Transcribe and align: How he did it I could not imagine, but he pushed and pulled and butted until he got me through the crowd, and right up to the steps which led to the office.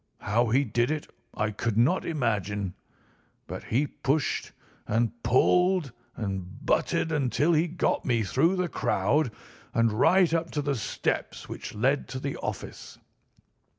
How 0.21 0.47
he 0.47 0.63
did 0.63 0.89
it 0.89 1.13
I 1.35 1.51
could 1.51 1.77
not 1.77 2.05
imagine, 2.07 2.73
but 3.45 3.65
he 3.65 3.85
pushed 3.85 4.51
and 4.87 5.21
pulled 5.21 5.91
and 6.15 6.65
butted 6.65 7.11
until 7.11 7.53
he 7.53 7.67
got 7.67 8.03
me 8.03 8.23
through 8.23 8.55
the 8.55 8.67
crowd, 8.67 9.29
and 9.75 9.91
right 9.93 10.33
up 10.33 10.49
to 10.53 10.63
the 10.63 10.73
steps 10.73 11.47
which 11.47 11.75
led 11.75 12.07
to 12.07 12.19
the 12.19 12.35
office. 12.37 12.97